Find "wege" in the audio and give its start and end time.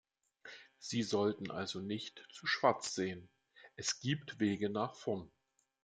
4.39-4.71